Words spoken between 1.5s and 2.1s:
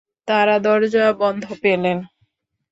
পেলেন।